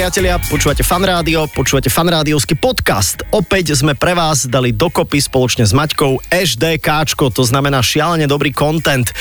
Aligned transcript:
Priatelia, 0.00 0.40
počúvate 0.40 0.80
Fan 0.80 1.04
Rádio, 1.04 1.44
počúvate 1.52 1.92
Fan 1.92 2.08
Rádiovský 2.08 2.56
podcast. 2.56 3.20
Opäť 3.36 3.76
sme 3.76 3.92
pre 3.92 4.16
vás 4.16 4.48
dali 4.48 4.72
dokopy 4.72 5.20
spoločne 5.20 5.68
s 5.68 5.76
Maťkou 5.76 6.24
HDKčko, 6.32 7.28
to 7.28 7.44
znamená 7.44 7.84
šialene 7.84 8.24
dobrý 8.24 8.48
content. 8.48 9.12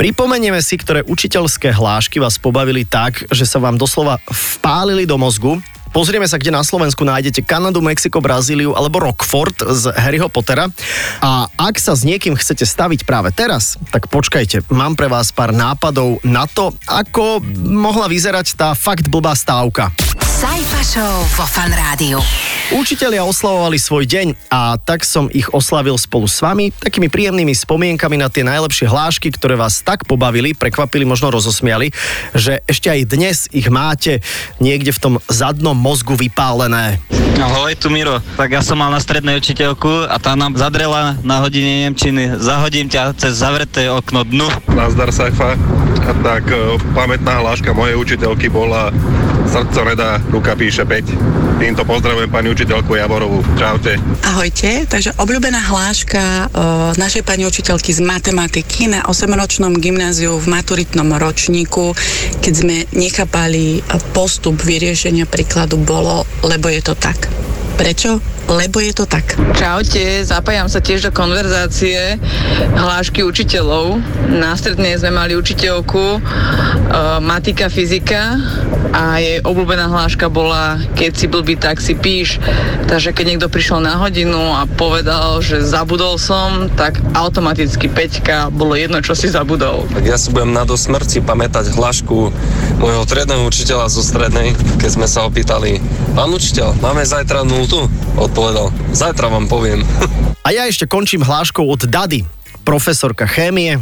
Pripomenieme 0.00 0.64
si, 0.64 0.80
ktoré 0.80 1.04
učiteľské 1.04 1.76
hlášky 1.76 2.16
vás 2.16 2.40
pobavili 2.40 2.88
tak, 2.88 3.28
že 3.28 3.44
sa 3.44 3.60
vám 3.60 3.76
doslova 3.76 4.24
vpálili 4.24 5.04
do 5.04 5.20
mozgu. 5.20 5.60
Pozrieme 5.92 6.24
sa, 6.24 6.40
kde 6.40 6.48
na 6.48 6.64
Slovensku 6.64 7.04
nájdete 7.04 7.44
Kanadu, 7.44 7.84
Mexiko, 7.84 8.24
Brazíliu 8.24 8.72
alebo 8.72 9.04
Rockford 9.04 9.68
z 9.68 9.92
Harryho 9.92 10.32
Pottera. 10.32 10.72
A 11.20 11.44
ak 11.60 11.76
sa 11.76 11.92
s 11.92 12.08
niekým 12.08 12.40
chcete 12.40 12.64
staviť 12.64 13.04
práve 13.04 13.36
teraz, 13.36 13.76
tak 13.92 14.08
počkajte, 14.08 14.64
mám 14.72 14.96
pre 14.96 15.12
vás 15.12 15.28
pár 15.28 15.52
nápadov 15.52 16.24
na 16.24 16.48
to, 16.48 16.72
ako 16.88 17.44
mohla 17.68 18.08
vyzerať 18.08 18.56
tá 18.56 18.72
fakt 18.72 19.12
blbá 19.12 19.36
stávka. 19.36 19.92
Sajfa 20.42 20.82
Show 20.82 21.14
vo 21.38 21.46
Fan 21.46 21.70
Rádiu. 21.70 22.18
Učitelia 22.74 23.22
oslavovali 23.22 23.78
svoj 23.78 24.10
deň 24.10 24.50
a 24.50 24.74
tak 24.74 25.06
som 25.06 25.30
ich 25.30 25.46
oslavil 25.54 25.94
spolu 25.94 26.26
s 26.26 26.42
vami 26.42 26.74
takými 26.74 27.06
príjemnými 27.06 27.54
spomienkami 27.54 28.18
na 28.18 28.26
tie 28.26 28.42
najlepšie 28.42 28.90
hlášky, 28.90 29.30
ktoré 29.30 29.54
vás 29.54 29.86
tak 29.86 30.02
pobavili, 30.02 30.50
prekvapili, 30.50 31.06
možno 31.06 31.30
rozosmiali, 31.30 31.94
že 32.34 32.58
ešte 32.66 32.90
aj 32.90 33.00
dnes 33.06 33.46
ich 33.54 33.70
máte 33.70 34.18
niekde 34.58 34.90
v 34.90 34.98
tom 34.98 35.14
zadnom 35.30 35.78
mozgu 35.78 36.18
vypálené. 36.18 36.98
Ahoj, 37.38 37.78
tu 37.78 37.86
Miro. 37.94 38.18
Tak 38.34 38.50
ja 38.50 38.66
som 38.66 38.82
mal 38.82 38.90
na 38.90 38.98
strednej 38.98 39.38
učiteľku 39.38 40.10
a 40.10 40.18
tá 40.18 40.34
nám 40.34 40.58
zadrela 40.58 41.22
na 41.22 41.38
hodine 41.38 41.86
Nemčiny. 41.86 42.42
Zahodím 42.42 42.90
ťa 42.90 43.14
cez 43.14 43.38
zavreté 43.38 43.86
okno 43.94 44.26
dnu. 44.26 44.50
Nazdar 44.74 45.14
Saifa. 45.14 45.54
A 46.02 46.12
tak 46.18 46.50
e, 46.50 46.82
pamätná 46.98 47.38
hláška 47.38 47.70
mojej 47.70 47.94
učiteľky 47.94 48.50
bola 48.50 48.90
Srdco 49.52 49.84
nedá, 49.84 50.16
ruka 50.32 50.56
píše 50.56 50.80
5. 50.80 51.60
Týmto 51.60 51.84
pozdravujem 51.84 52.32
pani 52.32 52.48
učiteľku 52.56 52.96
Javorovú. 52.96 53.44
Čaute. 53.60 54.00
Ahojte, 54.24 54.88
takže 54.88 55.12
obľúbená 55.20 55.60
hláška 55.68 56.24
o, 56.24 56.26
našej 56.96 57.20
pani 57.20 57.44
učiteľky 57.44 57.92
z 57.92 58.00
matematiky 58.00 58.88
na 58.88 59.04
8-ročnom 59.04 59.76
gymnáziu 59.76 60.40
v 60.40 60.46
maturitnom 60.48 61.04
ročníku, 61.20 61.92
keď 62.40 62.52
sme 62.56 62.76
nechápali 62.96 63.84
postup 64.16 64.56
vyriešenia 64.56 65.28
príkladu, 65.28 65.76
bolo, 65.76 66.24
lebo 66.40 66.72
je 66.72 66.80
to 66.80 66.96
tak. 66.96 67.28
Prečo? 67.76 68.24
Lebo 68.52 68.84
je 68.84 68.92
to 68.92 69.08
tak. 69.08 69.32
Čaute, 69.56 70.20
zapájam 70.28 70.68
sa 70.68 70.84
tiež 70.84 71.08
do 71.08 71.10
konverzácie 71.10 72.20
hlášky 72.76 73.24
učiteľov. 73.24 73.96
Na 74.28 74.52
strednej 74.52 75.00
sme 75.00 75.08
mali 75.16 75.32
učiteľku 75.32 76.20
uh, 76.20 76.20
matika, 77.24 77.72
fyzika 77.72 78.36
a 78.92 79.16
jej 79.24 79.40
obľúbená 79.40 79.88
hláška 79.88 80.28
bola 80.28 80.76
keď 80.92 81.12
si 81.16 81.26
blbý, 81.32 81.56
tak 81.56 81.80
si 81.80 81.96
píš. 81.96 82.36
Takže 82.92 83.16
keď 83.16 83.24
niekto 83.24 83.48
prišiel 83.48 83.80
na 83.80 83.96
hodinu 83.96 84.52
a 84.52 84.68
povedal, 84.68 85.40
že 85.40 85.64
zabudol 85.64 86.20
som, 86.20 86.68
tak 86.76 87.00
automaticky 87.16 87.88
Peťka 87.88 88.52
bolo 88.52 88.76
jedno, 88.76 89.00
čo 89.00 89.16
si 89.16 89.32
zabudol. 89.32 89.88
Tak 89.96 90.04
ja 90.04 90.20
si 90.20 90.28
budem 90.28 90.52
na 90.52 90.68
do 90.68 90.76
smrti 90.76 91.24
pamätať 91.24 91.72
hlášku 91.72 92.28
môjho 92.84 93.02
triedného 93.08 93.48
učiteľa 93.48 93.88
zo 93.88 94.04
strednej, 94.04 94.52
keď 94.76 94.90
sme 94.92 95.06
sa 95.08 95.24
opýtali, 95.24 95.80
pán 96.12 96.28
učiteľ, 96.28 96.76
máme 96.84 97.00
zajtra 97.00 97.48
nultu? 97.48 97.88
Odpovedal, 98.42 98.74
zajtra 98.90 99.30
vám 99.30 99.46
poviem. 99.46 99.86
A 100.42 100.50
ja 100.50 100.66
ešte 100.66 100.90
končím 100.90 101.22
hláškou 101.22 101.62
od 101.62 101.86
Dady, 101.86 102.26
profesorka 102.66 103.22
chémie. 103.30 103.78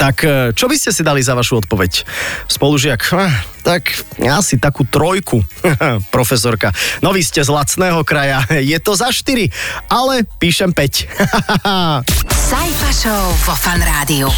Tak 0.00 0.16
e, 0.24 0.56
čo 0.56 0.64
by 0.64 0.80
ste 0.80 0.96
si 0.96 1.04
dali 1.04 1.20
za 1.20 1.36
vašu 1.36 1.60
odpoveď? 1.60 2.08
Spolužiak, 2.48 3.12
eh, 3.20 3.28
tak 3.60 3.92
asi 4.16 4.56
takú 4.56 4.88
trojku, 4.88 5.44
profesorka. 6.16 6.72
No 7.04 7.12
vy 7.12 7.20
ste 7.20 7.44
z 7.44 7.52
lacného 7.52 8.00
kraja, 8.00 8.48
je 8.72 8.80
to 8.80 8.96
za 8.96 9.12
4, 9.12 9.52
ale 9.92 10.24
píšem 10.40 10.72
5. 10.72 11.12
Sajfa 12.48 12.90
Show 12.96 13.24
vo 13.44 13.52
Fan 13.60 13.84
Rádiu. 13.84 14.32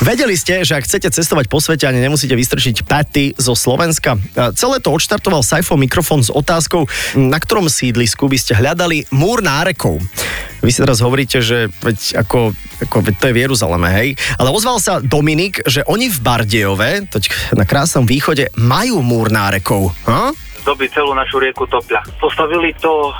Vedeli 0.00 0.32
ste, 0.32 0.64
že 0.64 0.80
ak 0.80 0.88
chcete 0.88 1.12
cestovať 1.12 1.44
po 1.52 1.60
svete, 1.60 1.84
ani 1.84 2.00
nemusíte 2.00 2.32
vystrčiť 2.32 2.88
paty 2.88 3.36
zo 3.36 3.52
Slovenska? 3.52 4.16
A 4.32 4.48
Celé 4.56 4.80
to 4.80 4.96
odštartoval 4.96 5.44
Saifo 5.44 5.76
mikrofón 5.76 6.24
s 6.24 6.32
otázkou, 6.32 6.88
na 7.20 7.36
ktorom 7.36 7.68
sídlisku 7.68 8.24
by 8.24 8.38
ste 8.40 8.56
hľadali 8.56 9.04
múr 9.12 9.44
nárekov. 9.44 10.00
Vy 10.64 10.72
si 10.72 10.80
teraz 10.80 11.04
hovoríte, 11.04 11.44
že 11.44 11.68
veď 11.84 12.16
ako, 12.16 12.56
ako 12.88 12.96
veď 13.04 13.14
to 13.20 13.28
je 13.28 13.36
v 13.36 13.42
Jeruzaleme, 13.44 13.88
hej? 13.92 14.08
Ale 14.40 14.48
ozval 14.48 14.80
sa 14.80 15.04
Dominik, 15.04 15.60
že 15.68 15.84
oni 15.84 16.08
v 16.08 16.18
Bardejove, 16.24 17.04
na 17.52 17.64
krásnom 17.68 18.08
východe, 18.08 18.48
majú 18.56 19.04
múr 19.04 19.28
nárekov. 19.28 19.92
Ha? 20.08 20.32
Doby 20.62 20.86
celú 20.92 21.12
našu 21.12 21.40
rieku 21.40 21.66
Topľa. 21.66 22.00
Postavili 22.20 22.72
to, 22.78 23.12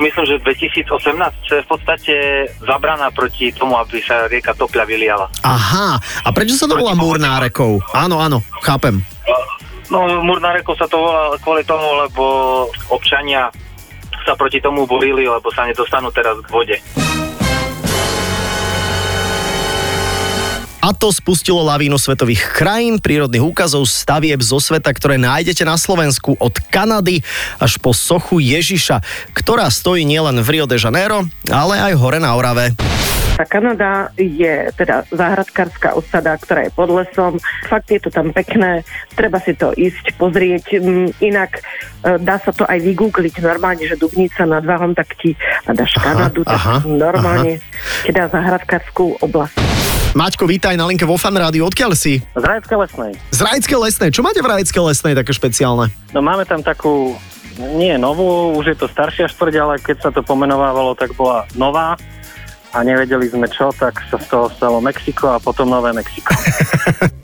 myslím, 0.00 0.24
že 0.24 0.42
2018, 0.42 1.46
čo 1.46 1.52
je 1.58 1.62
v 1.64 1.68
podstate 1.68 2.14
zabraná 2.62 3.08
proti 3.12 3.52
tomu, 3.52 3.76
aby 3.78 4.00
sa 4.02 4.28
rieka 4.28 4.56
Topľa 4.56 4.84
vyliala. 4.84 5.26
Aha, 5.44 5.98
a 5.98 6.28
prečo 6.32 6.56
sa 6.56 6.68
to 6.68 6.78
volá 6.78 6.96
múr 6.96 7.20
nárekov? 7.20 7.80
Áno, 7.92 8.20
áno, 8.20 8.40
chápem. 8.64 9.00
No, 9.92 10.00
Múr 10.24 10.40
na 10.40 10.56
reku 10.56 10.72
sa 10.74 10.88
to 10.88 10.96
volá 10.96 11.36
kvôli 11.44 11.62
tomu, 11.62 11.84
lebo 12.00 12.24
občania 12.88 13.52
sa 14.24 14.32
proti 14.32 14.56
tomu 14.58 14.88
borili, 14.88 15.28
lebo 15.28 15.52
sa 15.52 15.68
nedostanú 15.68 16.08
teraz 16.08 16.40
k 16.40 16.48
vode. 16.48 16.76
A 20.84 20.92
to 20.92 21.08
spustilo 21.08 21.64
lavínu 21.64 21.96
svetových 21.96 22.44
krajín, 22.60 23.00
prírodných 23.00 23.40
úkazov, 23.40 23.88
stavieb 23.88 24.44
zo 24.44 24.60
sveta, 24.60 24.92
ktoré 24.92 25.16
nájdete 25.16 25.64
na 25.64 25.80
Slovensku 25.80 26.36
od 26.36 26.60
Kanady 26.68 27.24
až 27.56 27.80
po 27.80 27.96
sochu 27.96 28.36
Ježiša, 28.36 29.00
ktorá 29.32 29.72
stojí 29.72 30.04
nielen 30.04 30.44
v 30.44 30.60
Rio 30.60 30.68
de 30.68 30.76
Janeiro, 30.76 31.24
ale 31.48 31.80
aj 31.80 31.96
hore 31.96 32.20
na 32.20 32.36
Orave. 32.36 32.76
Tá 33.40 33.48
Kanada 33.48 34.12
je 34.20 34.68
teda 34.76 35.08
záhradkárska 35.08 35.96
osada, 35.96 36.36
ktorá 36.36 36.68
je 36.68 36.76
pod 36.76 36.92
lesom. 36.92 37.40
Fakt 37.64 37.88
je 37.88 38.04
to 38.04 38.12
tam 38.12 38.36
pekné, 38.36 38.84
treba 39.16 39.40
si 39.40 39.56
to 39.56 39.72
ísť 39.72 40.20
pozrieť. 40.20 40.84
Mm, 40.84 41.16
Inak 41.24 41.64
e, 42.04 42.20
dá 42.20 42.36
sa 42.44 42.52
to 42.52 42.68
aj 42.68 42.84
vygoogliť 42.84 43.40
normálne, 43.40 43.88
že 43.88 43.96
Dubnica 43.96 44.44
nad 44.44 44.60
Váhom, 44.60 44.92
tak 44.92 45.16
ti 45.16 45.32
dáš 45.64 45.96
Kanadu, 45.96 46.44
tak 46.44 46.60
aha, 46.60 46.76
normálne 46.84 47.64
ti 48.04 48.12
dá 48.12 48.28
záhradkárskú 48.28 49.16
oblasť. 49.24 50.03
Maťko, 50.14 50.46
vítaj 50.46 50.78
na 50.78 50.86
linke 50.86 51.02
vo 51.02 51.18
Fan 51.18 51.34
Rádiu. 51.34 51.66
Odkiaľ 51.66 51.98
si? 51.98 52.22
Z 52.38 52.44
Rajeckej 52.46 52.78
lesnej. 52.78 53.12
Z 53.34 53.40
Rajeckej 53.42 53.78
lesnej. 53.82 54.10
Čo 54.14 54.22
máte 54.22 54.38
v 54.38 54.46
Rajeckej 54.46 54.82
lesnej 54.86 55.18
také 55.18 55.34
špeciálne? 55.34 55.90
No 56.14 56.22
máme 56.22 56.46
tam 56.46 56.62
takú, 56.62 57.18
nie 57.58 57.98
novú, 57.98 58.54
už 58.54 58.70
je 58.70 58.76
to 58.78 58.86
staršia 58.86 59.26
štvrť, 59.26 59.54
ale 59.58 59.74
keď 59.82 59.96
sa 60.06 60.10
to 60.14 60.22
pomenovávalo, 60.22 60.94
tak 60.94 61.18
bola 61.18 61.50
nová 61.58 61.98
a 62.70 62.78
nevedeli 62.86 63.26
sme 63.26 63.50
čo, 63.50 63.74
tak 63.74 63.98
sa 64.06 64.14
z 64.22 64.26
toho 64.30 64.46
stalo 64.54 64.78
Mexiko 64.78 65.34
a 65.34 65.42
potom 65.42 65.66
Nové 65.66 65.90
Mexiko. 65.90 66.30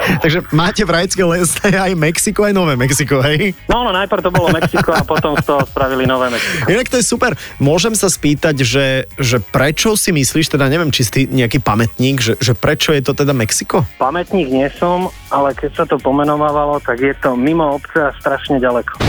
Takže 0.24 0.38
máte 0.52 0.82
v 0.82 0.92
lesnej 1.24 1.74
aj 1.76 1.92
Mexiko, 1.96 2.46
aj 2.46 2.54
Nové 2.54 2.74
Mexiko, 2.76 3.20
hej? 3.22 3.56
No, 3.68 3.84
no, 3.84 3.90
najprv 3.92 4.22
to 4.22 4.30
bolo 4.30 4.48
Mexiko 4.52 4.92
a 4.92 5.02
potom 5.04 5.36
z 5.38 5.44
toho 5.46 5.62
spravili 5.66 6.04
Nové 6.08 6.30
Mexiko. 6.30 6.68
Inak 6.68 6.88
to 6.88 6.96
je 7.00 7.04
super. 7.06 7.32
Môžem 7.58 7.94
sa 7.96 8.08
spýtať, 8.08 8.56
že, 8.62 9.06
že 9.16 9.38
prečo 9.40 9.94
si 9.96 10.12
myslíš, 10.12 10.52
teda 10.52 10.68
neviem, 10.68 10.92
či 10.92 11.02
si 11.04 11.20
nejaký 11.28 11.60
pamätník, 11.62 12.20
že, 12.20 12.34
že 12.38 12.52
prečo 12.52 12.92
je 12.92 13.02
to 13.02 13.12
teda 13.16 13.32
Mexiko? 13.32 13.84
Pamätník 13.98 14.48
nie 14.48 14.68
som, 14.76 15.08
ale 15.32 15.56
keď 15.56 15.70
sa 15.72 15.84
to 15.88 15.96
pomenovávalo, 16.00 16.80
tak 16.84 17.00
je 17.00 17.14
to 17.18 17.34
mimo 17.34 17.76
obce 17.76 17.98
a 17.98 18.10
strašne 18.20 18.60
ďaleko. 18.60 19.00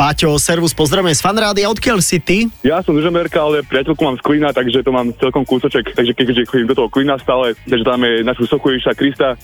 Páťo, 0.00 0.32
servus, 0.40 0.72
pozdravujeme 0.72 1.12
z 1.12 1.20
fanrády. 1.20 1.60
Odkiaľ 1.68 2.00
si 2.00 2.24
ty? 2.24 2.48
Ja 2.64 2.80
som 2.80 2.96
z 2.96 3.04
Žemerka, 3.04 3.36
ale 3.36 3.60
priateľku 3.60 4.00
mám 4.00 4.16
z 4.16 4.24
Klína, 4.24 4.48
takže 4.48 4.80
to 4.80 4.96
mám 4.96 5.12
celkom 5.20 5.44
kúsoček. 5.44 5.92
Takže 5.92 6.16
keďže 6.16 6.48
chodím 6.48 6.72
do 6.72 6.76
toho 6.80 6.88
Klína 6.88 7.20
stále, 7.20 7.52
takže 7.68 7.84
tam 7.84 8.00
je 8.00 8.24
našu 8.24 8.48
sochu 8.48 8.72
Ježiša 8.72 8.96
Krista, 8.96 9.36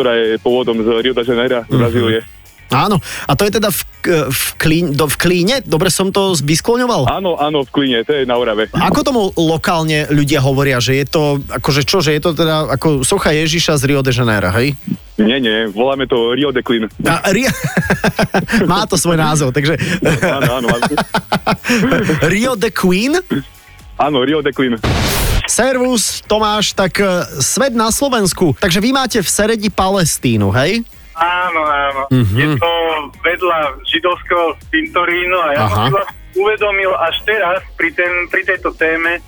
ktorá 0.00 0.16
je 0.16 0.40
pôvodom 0.40 0.80
z 0.80 0.88
Rio 1.04 1.12
de 1.12 1.24
Janeiro, 1.28 1.60
z 1.68 1.76
Brazílie. 1.76 2.20
Áno, 2.70 3.02
a 3.26 3.34
to 3.34 3.42
je 3.50 3.58
teda 3.58 3.68
v, 3.74 3.82
v, 4.30 4.42
klín, 4.54 4.84
do, 4.94 5.10
v 5.10 5.16
Klíne? 5.18 5.58
Dobre 5.66 5.90
som 5.90 6.14
to 6.14 6.38
vyskloňoval? 6.38 7.10
Áno, 7.10 7.34
áno, 7.34 7.66
v 7.66 7.70
Klíne, 7.74 8.06
to 8.06 8.14
je 8.14 8.22
na 8.22 8.38
Orave. 8.38 8.70
Ako 8.70 9.02
tomu 9.02 9.22
lokálne 9.34 10.06
ľudia 10.06 10.38
hovoria, 10.38 10.78
že 10.78 11.02
je 11.02 11.06
to, 11.10 11.42
akože 11.50 11.82
čo, 11.82 11.98
že 11.98 12.14
je 12.14 12.22
to 12.22 12.30
teda 12.30 12.70
ako 12.70 13.02
socha 13.02 13.34
Ježiša 13.34 13.74
z 13.74 13.90
Rio 13.90 14.00
de 14.06 14.14
Janeiro, 14.14 14.54
hej? 14.54 14.78
Nie, 15.18 15.42
nie, 15.42 15.66
voláme 15.68 16.06
to 16.06 16.32
Rio 16.32 16.54
de 16.54 16.62
Clean. 16.62 16.86
A, 17.04 17.26
Rio... 17.34 17.50
Má 18.70 18.86
to 18.86 18.94
svoj 18.94 19.18
názov, 19.18 19.50
takže... 19.50 19.74
Áno, 20.22 20.62
áno. 20.62 20.68
áno. 20.70 20.86
Rio 22.32 22.54
de 22.54 22.70
Queen? 22.70 23.18
Áno, 23.98 24.22
Rio 24.22 24.46
de 24.46 24.54
Clean. 24.54 24.78
Servus, 25.50 26.22
Tomáš, 26.22 26.72
tak 26.72 26.94
e, 26.96 27.04
svet 27.42 27.74
na 27.74 27.90
Slovensku. 27.90 28.54
Takže 28.54 28.78
vy 28.78 28.94
máte 28.94 29.18
v 29.18 29.26
Seredi 29.26 29.66
Palestínu, 29.66 30.54
hej? 30.54 30.86
Áno, 31.12 31.60
áno. 31.60 32.02
Mhm. 32.08 32.36
Je 32.38 32.46
to 32.56 32.70
vedľa 33.20 33.58
židovského 33.84 34.54
cintorínu 34.70 35.36
a 35.36 35.48
ja 35.52 35.60
Aha. 35.60 35.68
som 35.68 35.80
si 35.82 35.92
vlastne 35.92 36.16
uvedomil 36.32 36.92
až 36.96 37.16
teraz 37.26 37.60
pri, 37.74 37.90
ten, 37.90 38.30
pri 38.30 38.46
tejto 38.46 38.70
téme, 38.72 39.18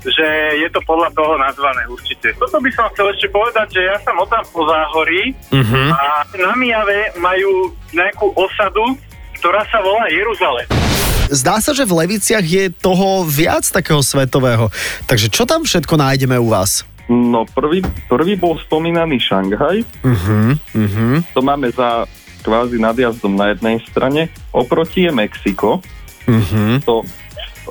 že 0.00 0.28
je 0.56 0.68
to 0.70 0.78
podľa 0.84 1.10
toho 1.10 1.34
nazvané 1.34 1.90
určite. 1.90 2.32
Toto 2.36 2.60
by 2.60 2.70
som 2.70 2.86
chcel 2.94 3.10
ešte 3.10 3.28
povedať, 3.28 3.74
že 3.74 3.82
ja 3.82 3.96
som 4.00 4.14
o 4.14 4.24
tam 4.24 4.46
po 4.46 4.62
záhorí 4.62 5.34
Mhm. 5.50 5.80
a 5.90 6.06
na 6.38 6.52
Mijave 6.54 7.18
majú 7.18 7.74
nejakú 7.90 8.30
osadu, 8.32 8.94
ktorá 9.36 9.66
sa 9.68 9.82
volá 9.82 10.06
Jeruzalem. 10.06 10.83
Zdá 11.32 11.56
sa, 11.64 11.72
že 11.72 11.88
v 11.88 12.04
Leviciach 12.04 12.44
je 12.44 12.68
toho 12.68 13.24
viac 13.24 13.64
takého 13.64 14.04
svetového. 14.04 14.68
Takže 15.08 15.32
čo 15.32 15.48
tam 15.48 15.64
všetko 15.64 15.96
nájdeme 15.96 16.36
u 16.36 16.52
vás? 16.52 16.84
No 17.08 17.48
prvý, 17.48 17.84
prvý 18.08 18.36
bol 18.36 18.56
spomínaný 18.60 19.20
Šanghaj, 19.20 19.84
Uh-huh, 20.04 20.56
uh-huh. 20.56 21.20
to 21.36 21.40
máme 21.44 21.68
za 21.72 22.08
kvázi 22.44 22.80
nadjazdom 22.80 23.36
na 23.36 23.52
jednej 23.52 23.80
strane. 23.88 24.32
Oproti 24.52 25.08
je 25.08 25.12
Mexiko, 25.12 25.80
Uh-huh. 26.24 26.80
to 26.80 27.04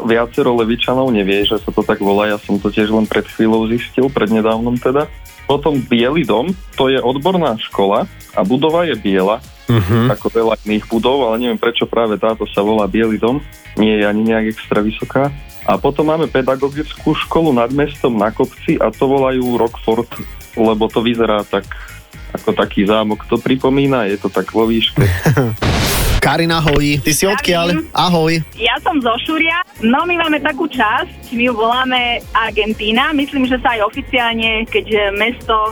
viacero 0.05 0.53
levičanov 0.53 1.09
nevie, 1.09 1.41
že 1.41 1.57
sa 1.57 1.73
to 1.73 1.81
tak 1.81 1.97
volá, 1.97 2.29
ja 2.29 2.37
som 2.37 2.61
to 2.61 2.69
tiež 2.69 2.93
len 2.93 3.09
pred 3.09 3.25
chvíľou 3.25 3.65
zistil, 3.69 4.13
prednedávnom 4.13 4.77
teda. 4.77 5.09
Potom 5.49 5.81
Bielý 5.81 6.25
dom, 6.25 6.53
to 6.77 6.93
je 6.93 7.01
odborná 7.01 7.57
škola 7.57 8.05
a 8.37 8.39
budova 8.45 8.85
je 8.85 8.93
biela, 8.97 9.41
Uh-huh. 9.63 10.11
ako 10.11 10.27
veľa 10.27 10.59
iných 10.67 10.91
budov, 10.91 11.31
ale 11.31 11.39
neviem 11.39 11.55
prečo 11.55 11.87
práve 11.87 12.19
táto 12.19 12.43
sa 12.51 12.59
volá 12.59 12.83
Bielý 12.83 13.15
dom, 13.15 13.39
nie 13.79 13.95
je 13.95 14.03
ani 14.03 14.27
nejak 14.27 14.51
extra 14.51 14.83
vysoká. 14.83 15.31
A 15.63 15.79
potom 15.79 16.11
máme 16.11 16.27
pedagogickú 16.27 17.15
školu 17.15 17.55
nad 17.55 17.71
mestom 17.71 18.19
na 18.19 18.27
kopci 18.35 18.75
a 18.75 18.91
to 18.91 19.07
volajú 19.07 19.55
Rockford, 19.55 20.11
lebo 20.59 20.91
to 20.91 20.99
vyzerá 20.99 21.47
tak 21.47 21.63
ako 22.35 22.51
taký 22.51 22.83
zámok. 22.83 23.23
To 23.31 23.39
pripomína, 23.39 24.11
je 24.11 24.19
to 24.19 24.27
tak 24.27 24.51
vo 24.51 24.67
výške. 24.67 25.07
Karina, 26.23 26.63
ahoj. 26.63 27.03
Ty 27.03 27.11
si 27.11 27.27
odkiaľ? 27.27 27.91
Ahoj. 27.91 28.39
Ja 28.55 28.79
som 28.79 28.95
zo 29.03 29.11
Šuria, 29.27 29.59
no 29.83 30.07
my 30.07 30.15
máme 30.23 30.39
takú 30.39 30.71
časť, 30.71 31.35
my 31.35 31.51
ju 31.51 31.51
voláme 31.51 32.23
Argentína, 32.31 33.11
myslím, 33.11 33.43
že 33.43 33.59
sa 33.59 33.75
aj 33.75 33.91
oficiálne, 33.91 34.63
keď 34.71 35.11
mesto 35.19 35.51
e, 35.51 35.71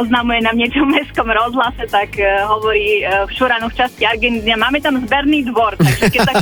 oznamuje 0.00 0.40
nám 0.40 0.56
niečo 0.56 0.88
v 0.88 0.96
mestskom 0.96 1.28
rozhlase, 1.28 1.84
tak 1.92 2.16
e, 2.16 2.24
hovorí 2.48 3.04
e, 3.04 3.28
v 3.28 3.30
Šuranoch 3.36 3.76
časti 3.76 4.08
Argentína. 4.08 4.56
Máme 4.56 4.80
tam 4.80 4.96
zberný 5.04 5.44
dvor, 5.52 5.76
takže 5.76 6.08
keď 6.08 6.20
tak 6.32 6.36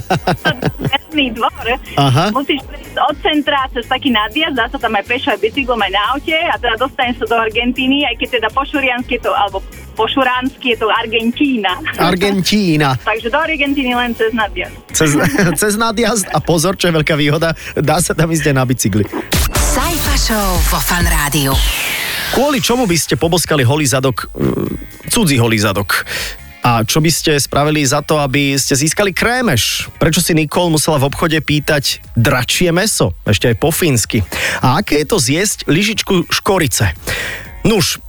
zberný 1.09 1.33
dvor, 1.33 1.69
Aha. 1.97 2.29
musíš 2.31 2.61
prejsť 2.69 2.97
od 3.01 3.17
centra 3.25 3.65
cez 3.73 3.85
taký 3.89 4.13
nadjazd, 4.13 4.55
dá 4.55 4.69
sa 4.69 4.77
tam 4.77 4.93
aj 4.93 5.05
pešo, 5.09 5.33
aj 5.33 5.41
bicyklom, 5.41 5.81
aj 5.81 5.93
na 5.93 6.03
aute 6.13 6.37
a 6.37 6.55
teda 6.61 6.77
dostaneš 6.77 7.25
sa 7.25 7.27
do 7.33 7.37
Argentíny, 7.41 8.05
aj 8.05 8.15
keď 8.21 8.29
teda 8.41 8.49
po 8.53 8.63
šuriansky 8.69 9.17
to, 9.17 9.33
alebo 9.33 9.65
po 9.97 10.05
šuránsky 10.07 10.77
je 10.77 10.79
to 10.79 10.87
Argentína. 10.93 11.73
Argentína. 11.99 12.95
takže 13.09 13.33
do 13.33 13.39
Argentíny 13.41 13.97
len 13.97 14.13
cez 14.15 14.31
nadjazd. 14.37 14.77
Cez, 14.93 15.11
cez 15.61 15.73
nadjazd 15.75 16.29
a 16.31 16.39
pozor, 16.39 16.77
čo 16.77 16.93
je 16.93 16.95
veľká 17.01 17.17
výhoda, 17.17 17.57
dá 17.75 17.99
sa 17.99 18.13
tam 18.13 18.31
ísť 18.31 18.53
aj 18.53 18.55
na 18.55 18.65
bicykli. 18.69 19.05
Sajfa 19.57 20.17
Show 20.21 20.51
vo 20.71 20.79
Fan 20.79 21.09
Rádiu. 21.09 21.57
Kvôli 22.29 22.61
čomu 22.61 22.85
by 22.85 22.97
ste 23.01 23.17
poboskali 23.17 23.65
holý 23.65 23.89
zadok, 23.89 24.29
mm, 24.37 25.09
cudzí 25.09 25.41
holý 25.41 25.57
zadok? 25.57 26.05
A 26.69 26.85
čo 26.85 27.01
by 27.01 27.09
ste 27.09 27.41
spravili 27.41 27.81
za 27.81 28.05
to, 28.05 28.21
aby 28.21 28.53
ste 28.61 28.77
získali 28.77 29.17
krémeš? 29.17 29.89
Prečo 29.97 30.21
si 30.21 30.37
Nikol 30.37 30.69
musela 30.69 31.01
v 31.01 31.09
obchode 31.09 31.41
pýtať 31.41 32.05
dračie 32.13 32.69
meso? 32.77 33.17
Ešte 33.25 33.49
aj 33.49 33.57
po 33.57 33.73
fínsky. 33.73 34.21
A 34.61 34.85
aké 34.85 35.01
je 35.01 35.09
to 35.09 35.17
zjesť 35.17 35.65
lyžičku 35.65 36.29
škorice? 36.29 36.93
Nuž, 37.65 38.05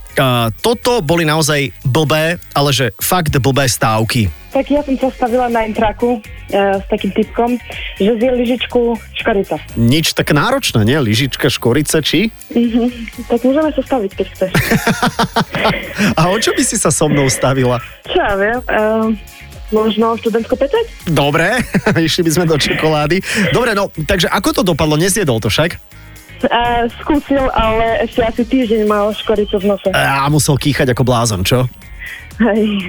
toto 0.60 1.00
boli 1.00 1.24
naozaj 1.24 1.72
blbé, 1.88 2.38
ale 2.52 2.70
že 2.76 2.92
fakt 3.00 3.32
blbé 3.40 3.72
stávky. 3.72 4.28
Tak 4.50 4.66
ja 4.66 4.82
som 4.82 4.98
sa 4.98 5.10
stavila 5.14 5.46
na 5.46 5.62
intraku 5.70 6.18
e, 6.50 6.82
s 6.82 6.86
takým 6.90 7.14
typkom, 7.14 7.62
že 8.02 8.18
zje 8.18 8.30
lyžičku 8.34 8.98
škorica. 9.14 9.62
Nič 9.78 10.18
tak 10.18 10.34
náročné, 10.34 10.82
nie? 10.82 10.98
Lyžička 10.98 11.54
škorice, 11.54 12.02
či? 12.02 12.34
Mhm. 12.50 12.90
Tak 13.30 13.46
môžeme 13.46 13.70
sa 13.70 13.82
staviť, 13.86 14.12
keď 14.18 14.28
chceš. 14.34 14.52
A 16.20 16.34
o 16.34 16.38
čo 16.42 16.58
by 16.58 16.64
si 16.66 16.82
sa 16.82 16.90
so 16.90 17.06
mnou 17.06 17.30
stavila? 17.30 17.78
Čo 18.10 18.18
ja 18.18 18.34
viem, 18.34 18.60
e, 18.66 18.84
možno 19.70 20.18
študentsko 20.18 20.58
pečať? 20.58 20.86
Dobre, 21.14 21.62
išli 22.10 22.26
by 22.26 22.32
sme 22.34 22.46
do 22.50 22.58
čokolády. 22.58 23.22
Dobre, 23.54 23.78
no, 23.78 23.94
takže 23.94 24.34
ako 24.34 24.50
to 24.50 24.62
dopadlo? 24.66 24.98
Nezjedol 24.98 25.38
to 25.38 25.54
však? 25.54 25.78
E, 26.40 26.88
skúsil, 27.04 27.44
ale 27.52 28.08
ešte 28.08 28.24
asi 28.24 28.44
týždeň 28.48 28.88
mal 28.88 29.12
škoricu 29.12 29.60
v 29.60 29.76
nose. 29.76 29.90
A 29.92 30.28
musel 30.32 30.56
kýchať 30.56 30.96
ako 30.96 31.04
blázon, 31.04 31.44
čo? 31.44 31.68
Hej. 32.40 32.88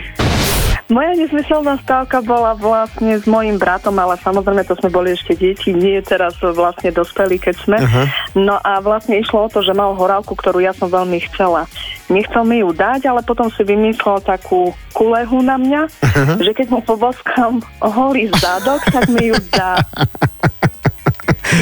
Moja 0.90 1.14
nesmyselná 1.14 1.78
stávka 1.86 2.18
bola 2.18 2.50
vlastne 2.58 3.14
s 3.14 3.22
mojim 3.22 3.62
bratom, 3.62 3.94
ale 3.94 4.18
samozrejme 4.18 4.66
to 4.66 4.74
sme 4.74 4.90
boli 4.90 5.14
ešte 5.14 5.38
deti, 5.38 5.70
nie 5.70 6.02
teraz 6.02 6.34
vlastne 6.42 6.90
dospelí, 6.90 7.38
keď 7.38 7.54
sme. 7.62 7.78
Aha. 7.78 8.02
No 8.34 8.58
a 8.58 8.82
vlastne 8.82 9.22
išlo 9.22 9.46
o 9.46 9.52
to, 9.54 9.62
že 9.62 9.70
mal 9.70 9.94
horálku, 9.94 10.34
ktorú 10.34 10.58
ja 10.58 10.74
som 10.74 10.90
veľmi 10.90 11.22
chcela. 11.30 11.70
Nechcel 12.10 12.42
mi 12.42 12.58
ju 12.66 12.74
dať, 12.74 13.06
ale 13.06 13.22
potom 13.22 13.46
si 13.54 13.62
vymyslel 13.62 14.18
takú 14.26 14.74
kulehu 14.90 15.38
na 15.46 15.62
mňa, 15.62 15.82
Aha. 15.86 16.34
že 16.42 16.50
keď 16.50 16.74
mu 16.74 16.82
poboskám 16.82 17.62
holý 17.78 18.26
zadok, 18.42 18.82
tak 18.90 19.06
mi 19.14 19.30
ju 19.30 19.38
dá. 19.54 19.78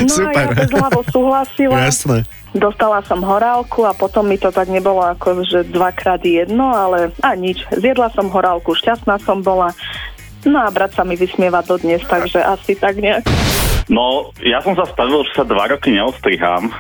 No 0.04 0.12
Super. 0.12 0.34
a 0.34 0.40
ja 0.40 0.46
bezhlavo 0.52 1.00
súhlasila. 1.08 1.76
Jasné. 1.88 2.18
Dostala 2.56 3.04
som 3.04 3.20
horálku 3.20 3.84
a 3.84 3.92
potom 3.92 4.24
mi 4.24 4.40
to 4.40 4.48
tak 4.48 4.72
nebolo 4.72 5.04
ako, 5.04 5.44
že 5.44 5.68
dvakrát 5.68 6.24
jedno, 6.24 6.72
ale 6.72 7.12
a 7.20 7.36
nič. 7.36 7.60
Zjedla 7.76 8.08
som 8.16 8.32
horálku, 8.32 8.72
šťastná 8.72 9.20
som 9.20 9.44
bola. 9.44 9.76
No 10.48 10.64
a 10.64 10.72
brat 10.72 10.96
sa 10.96 11.04
mi 11.04 11.18
vysmieva 11.18 11.60
dodnes, 11.60 12.00
takže 12.08 12.40
asi 12.40 12.72
tak 12.78 12.96
nejak. 13.02 13.26
No, 13.92 14.32
ja 14.40 14.64
som 14.64 14.76
sa 14.76 14.88
stavil, 14.88 15.24
že 15.28 15.32
sa 15.36 15.44
dva 15.44 15.68
roky 15.68 15.92
neostrihám. 15.92 16.72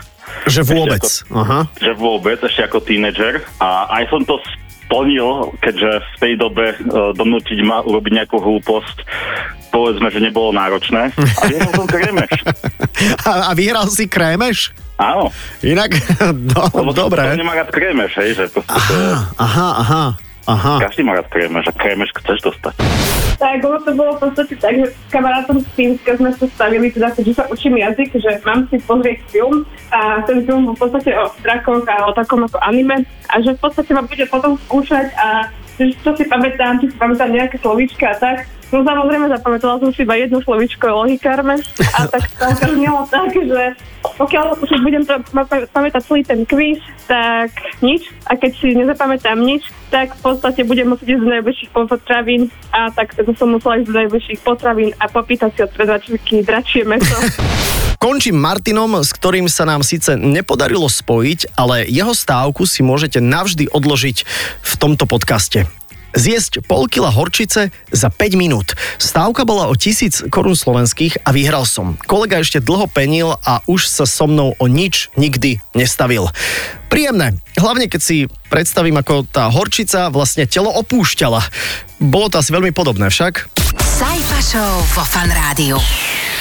Že 0.48 0.60
vôbec. 0.72 1.02
Ešte 1.04 1.32
Aha. 1.32 1.60
Že 1.80 1.92
vôbec, 1.96 2.38
ešte 2.40 2.62
ako 2.64 2.78
tínedžer. 2.84 3.44
A 3.60 3.88
aj 4.00 4.12
som 4.12 4.22
to 4.24 4.36
splnil, 4.88 5.52
keďže 5.60 6.00
v 6.00 6.16
tej 6.20 6.32
dobe 6.40 6.64
uh, 6.72 7.12
donútiť 7.12 7.58
ma 7.60 7.84
urobiť 7.84 8.12
nejakú 8.24 8.40
hlúposť, 8.40 9.04
povedzme, 9.78 10.08
že 10.10 10.18
nebolo 10.18 10.50
náročné. 10.50 11.14
A 11.14 11.42
vyhral 11.46 11.72
som 11.72 11.86
krémeš. 11.86 12.32
A, 13.30 13.30
a 13.48 13.52
vyhral 13.54 13.86
si 13.86 14.10
krémeš? 14.10 14.74
Áno. 14.98 15.30
Inak, 15.62 15.94
no, 16.50 16.66
Lebo 16.74 16.90
dobre. 16.90 17.22
To 17.22 17.38
nemá 17.38 17.54
rád 17.54 17.70
krémeš, 17.70 18.18
hej, 18.18 18.34
že 18.34 18.44
proste 18.50 18.74
to 18.74 18.94
je... 18.98 19.14
Aha, 19.38 19.68
aha, 19.78 20.04
aha. 20.50 20.74
Každý 20.82 21.06
má 21.06 21.14
rád 21.14 21.30
krémeš 21.30 21.70
a 21.70 21.72
krémeš 21.78 22.10
chceš 22.18 22.42
dostať. 22.42 22.74
Tak 23.38 23.62
ono 23.62 23.78
to 23.86 23.94
bolo 23.94 24.18
v 24.18 24.20
podstate 24.26 24.58
tak, 24.58 24.74
že 24.74 24.90
s 24.90 25.10
kamarátom 25.14 25.62
z 25.62 25.68
Fínska 25.78 26.18
sme 26.18 26.34
sa 26.34 26.46
stavili, 26.50 26.90
teda 26.90 27.14
keďže 27.14 27.38
sa 27.38 27.44
učím 27.46 27.78
jazyk, 27.78 28.10
že 28.18 28.30
mám 28.42 28.66
si 28.66 28.82
pozrieť 28.82 29.18
film 29.30 29.62
a 29.94 30.26
ten 30.26 30.42
film 30.42 30.66
bol 30.66 30.74
v 30.74 30.82
podstate 30.82 31.14
o 31.14 31.30
drakoch 31.46 31.86
a 31.86 32.10
o 32.10 32.12
takom 32.18 32.42
ako 32.42 32.58
anime 32.66 33.06
a 33.30 33.34
že 33.38 33.54
v 33.54 33.62
podstate 33.62 33.94
ma 33.94 34.02
bude 34.02 34.26
potom 34.26 34.58
skúšať 34.66 35.14
a 35.14 35.46
že 35.78 35.94
čo 36.02 36.10
si 36.18 36.26
pamätám, 36.26 36.82
či 36.82 36.90
si 36.90 36.96
pamätám 36.98 37.30
nejaké 37.30 37.62
slovíčka 37.62 38.10
a 38.10 38.18
tak. 38.18 38.50
No 38.68 38.84
samozrejme 38.84 39.32
zapamätala 39.32 39.80
som 39.80 39.88
si 39.96 40.04
iba 40.04 40.12
jedno 40.20 40.44
slovíčko 40.44 40.92
logikárme 40.92 41.56
a 41.96 42.00
tak 42.04 42.28
to 42.36 42.68
znelo 42.76 43.08
tak, 43.08 43.32
že 43.32 43.72
pokiaľ 44.20 44.60
už 44.60 44.70
budem 44.84 45.08
to 45.08 45.16
ma- 45.32 45.48
pamätať 45.48 46.02
celý 46.04 46.20
ten 46.20 46.44
quiz, 46.44 46.76
tak 47.08 47.48
nič. 47.80 48.12
A 48.28 48.36
keď 48.36 48.52
si 48.60 48.76
nezapamätám 48.76 49.40
nič, 49.40 49.64
tak 49.88 50.12
v 50.12 50.20
podstate 50.20 50.68
budem 50.68 50.92
musieť 50.92 51.16
ísť 51.16 51.22
do 51.24 51.32
najbližších 51.32 51.70
potravín 51.72 52.52
a 52.68 52.92
tak 52.92 53.16
to 53.16 53.32
som 53.32 53.56
musela 53.56 53.80
ísť 53.80 53.88
do 53.88 53.96
najbližších 54.04 54.40
potravín 54.44 54.92
a 55.00 55.08
popýtať 55.08 55.50
si 55.56 55.60
od 55.64 55.72
predačky 55.72 56.44
dračie 56.44 56.84
meso. 56.84 57.16
Končím 58.04 58.38
Martinom, 58.38 59.00
s 59.02 59.10
ktorým 59.10 59.50
sa 59.50 59.66
nám 59.66 59.82
síce 59.82 60.14
nepodarilo 60.14 60.86
spojiť, 60.86 61.58
ale 61.58 61.82
jeho 61.88 62.14
stávku 62.14 62.62
si 62.62 62.86
môžete 62.86 63.18
navždy 63.18 63.66
odložiť 63.74 64.22
v 64.62 64.72
tomto 64.78 65.02
podcaste. 65.08 65.66
Zjesť 66.16 66.64
pol 66.64 66.88
kila 66.88 67.12
horčice 67.12 67.68
za 67.92 68.08
5 68.08 68.40
minút. 68.40 68.72
Stávka 68.96 69.44
bola 69.44 69.68
o 69.68 69.74
1000 69.76 70.32
korún 70.32 70.56
slovenských 70.56 71.20
a 71.24 71.32
vyhral 71.36 71.68
som. 71.68 72.00
Kolega 72.08 72.40
ešte 72.40 72.64
dlho 72.64 72.88
penil 72.88 73.36
a 73.44 73.60
už 73.68 73.84
sa 73.84 74.08
so 74.08 74.24
mnou 74.24 74.56
o 74.56 74.66
nič 74.66 75.12
nikdy 75.20 75.60
nestavil. 75.76 76.32
Príjemné, 76.88 77.36
hlavne 77.60 77.92
keď 77.92 78.00
si 78.00 78.16
predstavím, 78.48 78.96
ako 78.96 79.28
tá 79.28 79.52
horčica 79.52 80.08
vlastne 80.08 80.48
telo 80.48 80.72
opúšťala. 80.72 81.44
Bolo 82.00 82.32
to 82.32 82.40
asi 82.40 82.56
veľmi 82.56 82.72
podobné 82.72 83.12
však. 83.12 83.44
Sajfa 83.76 84.40
Show 84.40 84.74
vo 84.96 85.04
Fan 85.04 85.28
Rádiu. 85.28 85.76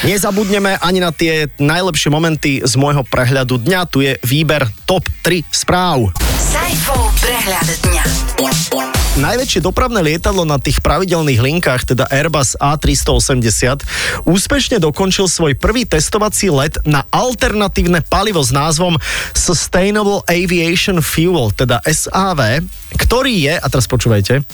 Nezabudneme 0.05 0.77
ani 0.77 1.01
na 1.01 1.09
tie 1.09 1.49
najlepšie 1.57 2.13
momenty 2.13 2.61
z 2.61 2.73
môjho 2.77 3.01
prehľadu 3.01 3.57
dňa. 3.65 3.79
Tu 3.89 4.05
je 4.05 4.13
výber 4.21 4.69
top 4.85 5.09
3 5.25 5.41
správ. 5.49 6.13
Sajfov 6.37 7.11
prehľad 7.17 7.67
dňa. 7.81 8.96
Najväčšie 9.17 9.65
dopravné 9.65 10.05
lietadlo 10.05 10.45
na 10.45 10.61
tých 10.61 10.77
pravidelných 10.85 11.41
linkách, 11.41 11.89
teda 11.89 12.05
Airbus 12.07 12.53
A380, 12.61 13.81
úspešne 14.29 14.77
dokončil 14.77 15.25
svoj 15.25 15.57
prvý 15.57 15.89
testovací 15.89 16.53
let 16.53 16.77
na 16.85 17.01
alternatívne 17.09 18.05
palivo 18.05 18.39
s 18.39 18.53
názvom 18.53 18.95
Sustainable 19.33 20.21
Aviation 20.29 21.01
Fuel, 21.01 21.49
teda 21.57 21.81
SAV, 21.83 22.61
ktorý 22.95 23.33
je, 23.49 23.55
a 23.57 23.65
teraz 23.65 23.89
počúvajte, 23.89 24.45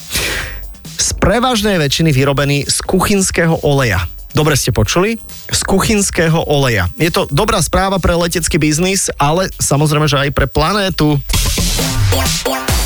z 0.98 1.10
prevažnej 1.20 1.76
väčšiny 1.76 2.16
vyrobený 2.16 2.64
z 2.64 2.78
kuchynského 2.88 3.60
oleja. 3.68 4.08
Dobre 4.34 4.58
ste 4.58 4.74
počuli? 4.74 5.22
Z 5.52 5.62
kuchynského 5.68 6.50
oleja. 6.50 6.90
Je 6.98 7.14
to 7.14 7.30
dobrá 7.30 7.62
správa 7.62 8.02
pre 8.02 8.18
letecký 8.18 8.58
biznis, 8.58 9.14
ale 9.22 9.52
samozrejme, 9.62 10.10
že 10.10 10.18
aj 10.18 10.30
pre 10.34 10.50
planétu. 10.50 11.22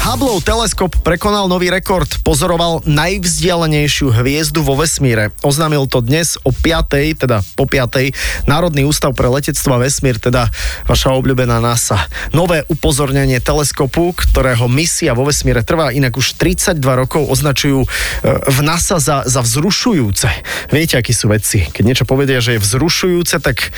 Hubbleov 0.07 0.39
teleskop 0.39 1.03
prekonal 1.03 1.51
nový 1.51 1.67
rekord, 1.67 2.07
pozoroval 2.23 2.79
najvzdialenejšiu 2.87 4.15
hviezdu 4.15 4.63
vo 4.63 4.79
vesmíre. 4.79 5.35
Oznámil 5.43 5.83
to 5.91 5.99
dnes 5.99 6.39
o 6.47 6.55
5. 6.55 7.27
teda 7.27 7.43
po 7.59 7.67
5. 7.67 8.15
Národný 8.47 8.87
ústav 8.87 9.11
pre 9.11 9.27
letectvo 9.27 9.75
a 9.75 9.83
vesmír, 9.83 10.15
teda 10.15 10.47
vaša 10.87 11.11
obľúbená 11.11 11.59
NASA. 11.59 12.07
Nové 12.31 12.63
upozornenie 12.71 13.43
teleskopu, 13.43 14.15
ktorého 14.15 14.71
misia 14.71 15.11
vo 15.11 15.27
vesmíre 15.27 15.59
trvá 15.59 15.91
inak 15.91 16.15
už 16.15 16.39
32 16.39 16.79
rokov, 16.87 17.27
označujú 17.27 17.83
e, 17.83 17.87
v 18.47 18.59
NASA 18.63 19.03
za, 19.03 19.27
za 19.27 19.43
vzrušujúce. 19.43 20.31
Viete, 20.71 20.95
akí 20.95 21.11
sú 21.11 21.27
vedci. 21.27 21.67
Keď 21.67 21.83
niečo 21.83 22.05
povedia, 22.07 22.39
že 22.39 22.55
je 22.55 22.63
vzrušujúce, 22.63 23.43
tak 23.43 23.75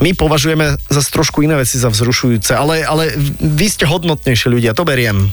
my 0.00 0.12
považujeme 0.12 0.76
za 0.88 1.00
trošku 1.00 1.40
iné 1.42 1.56
veci 1.56 1.80
za 1.80 1.88
vzrušujúce, 1.88 2.52
ale, 2.52 2.84
ale 2.84 3.14
vy 3.40 3.66
ste 3.68 3.88
hodnotnejšie 3.88 4.48
ľudia, 4.52 4.76
to 4.76 4.84
beriem. 4.84 5.32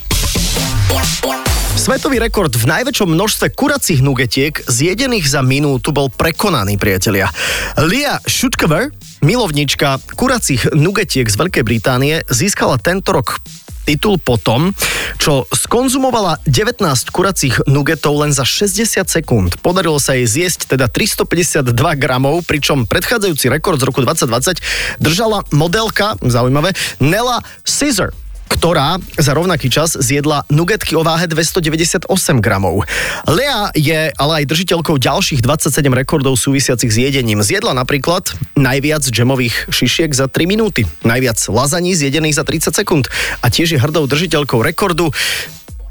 Svetový 1.74 2.22
rekord 2.22 2.54
v 2.54 2.70
najväčšom 2.70 3.12
množstve 3.12 3.58
kuracích 3.58 4.00
nugetiek 4.00 4.56
zjedených 4.70 5.26
za 5.26 5.42
minútu 5.44 5.92
bol 5.92 6.08
prekonaný, 6.08 6.78
priatelia. 6.80 7.28
Lia 7.76 8.22
Schutkever, 8.24 8.94
milovnička 9.26 10.00
kuracích 10.16 10.72
nugetiek 10.72 11.28
z 11.28 11.36
Veľkej 11.36 11.64
Británie, 11.66 12.22
získala 12.30 12.80
tento 12.80 13.12
rok 13.12 13.42
titul 13.84 14.18
po 14.18 14.40
tom, 14.40 14.72
čo 15.20 15.46
skonzumovala 15.52 16.40
19 16.48 16.84
kuracích 17.12 17.68
nugetov 17.68 18.24
len 18.24 18.32
za 18.32 18.48
60 18.48 19.06
sekúnd. 19.06 19.60
Podarilo 19.60 20.00
sa 20.00 20.16
jej 20.16 20.26
zjesť 20.26 20.74
teda 20.74 20.88
352 20.88 21.76
gramov, 22.00 22.48
pričom 22.48 22.88
predchádzajúci 22.88 23.52
rekord 23.52 23.78
z 23.78 23.88
roku 23.88 24.00
2020 24.02 24.64
držala 25.04 25.44
modelka, 25.52 26.16
zaujímavé, 26.24 26.72
Nella 27.04 27.44
Caesar 27.68 28.16
ktorá 28.54 29.02
za 29.18 29.34
rovnaký 29.34 29.74
čas 29.74 29.98
zjedla 29.98 30.46
nugetky 30.54 30.94
o 30.94 31.02
váhe 31.02 31.26
298 31.26 32.06
gramov. 32.38 32.86
Lea 33.26 33.74
je 33.74 34.14
ale 34.14 34.34
aj 34.46 34.50
držiteľkou 34.54 35.02
ďalších 35.02 35.42
27 35.42 35.82
rekordov 35.90 36.38
súvisiacich 36.38 36.94
s 36.94 36.98
jedením. 37.02 37.42
Zjedla 37.42 37.74
napríklad 37.74 38.30
najviac 38.54 39.02
džemových 39.02 39.74
šišiek 39.74 40.14
za 40.14 40.30
3 40.30 40.46
minúty, 40.46 40.86
najviac 41.02 41.42
lazaní 41.50 41.98
zjedených 41.98 42.38
za 42.38 42.46
30 42.46 42.78
sekúnd 42.78 43.10
a 43.42 43.50
tiež 43.50 43.74
je 43.74 43.82
hrdou 43.82 44.06
držiteľkou 44.06 44.62
rekordu 44.62 45.10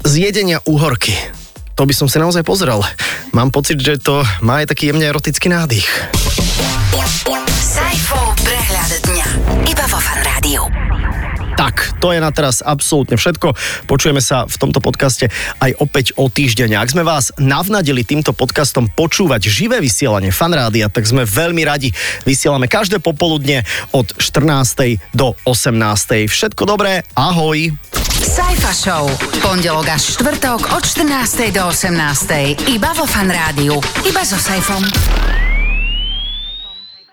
zjedenia 0.07 0.63
úhorky. 0.63 1.13
To 1.75 1.83
by 1.89 1.93
som 1.93 2.07
si 2.07 2.21
naozaj 2.21 2.45
pozrel. 2.45 2.79
Mám 3.33 3.49
pocit, 3.49 3.81
že 3.81 3.97
to 3.97 4.21
má 4.45 4.61
aj 4.61 4.71
taký 4.71 4.93
jemne 4.93 5.09
erotický 5.09 5.49
nádych. 5.49 5.89
Saifov 7.73 8.37
prehľad 8.45 8.91
dňa. 9.09 9.27
Iba 9.65 9.85
vo 9.89 9.97
Fan 9.97 10.21
Rádiu. 10.21 10.82
Tak, 11.53 12.01
to 12.01 12.09
je 12.09 12.19
na 12.19 12.33
teraz 12.33 12.65
absolútne 12.65 13.13
všetko. 13.13 13.53
Počujeme 13.85 14.19
sa 14.19 14.49
v 14.49 14.55
tomto 14.57 14.81
podcaste 14.81 15.29
aj 15.61 15.77
opäť 15.77 16.17
o 16.17 16.27
týždeň. 16.27 16.81
Ak 16.81 16.91
sme 16.91 17.05
vás 17.05 17.29
navnadili 17.37 18.01
týmto 18.01 18.33
podcastom 18.33 18.89
počúvať 18.89 19.45
živé 19.47 19.77
vysielanie 19.77 20.33
Fanrádia, 20.33 20.89
tak 20.89 21.05
sme 21.05 21.23
veľmi 21.23 21.61
radi. 21.61 21.93
Vysielame 22.25 22.65
každé 22.65 22.99
popoludne 22.99 23.61
od 23.93 24.09
14. 24.17 24.97
do 25.13 25.37
18. 25.45 26.25
Všetko 26.25 26.65
dobré, 26.65 27.05
ahoj! 27.13 27.73
Saifa 28.23 28.73
Show. 28.73 29.05
Pondelok 29.45 29.93
až 29.93 30.17
štvrtok 30.17 30.73
od 30.73 30.83
14. 30.85 31.53
do 31.53 31.69
18. 31.69 32.71
Iba 32.71 32.95
vo 32.97 33.05
Fan 33.05 33.29
Rádiu. 33.29 33.77
Iba 34.07 34.25
so 34.25 34.39
Saifom. 34.41 35.52